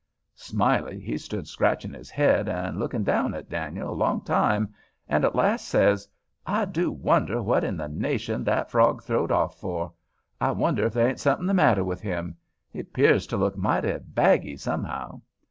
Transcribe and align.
Smiley 0.33 0.99
he 0.99 1.15
stood 1.19 1.47
scratching 1.47 1.93
his 1.93 2.09
head 2.09 2.49
and 2.49 2.79
looking 2.79 3.03
down 3.03 3.35
at 3.35 3.51
Dan'l 3.51 3.87
a 3.91 3.93
long 3.93 4.21
time, 4.23 4.73
and 5.07 5.23
at 5.23 5.35
last 5.35 5.67
says, 5.67 6.07
"I 6.43 6.65
do 6.65 6.91
wonder 6.91 7.39
what 7.43 7.63
in 7.63 7.77
the 7.77 7.87
nation 7.87 8.43
that 8.45 8.71
frog 8.71 9.03
throwed 9.03 9.29
off 9.31 9.59
for—I 9.59 10.53
wonder 10.53 10.85
if 10.87 10.93
there 10.93 11.07
ain't 11.07 11.19
something 11.19 11.45
the 11.45 11.53
matter 11.53 11.83
with 11.83 12.01
him—he 12.01 12.81
'pears 12.81 13.27
to 13.27 13.37
look 13.37 13.55
mighty 13.55 13.95
baggy, 13.99 14.57
somehow." 14.57 15.21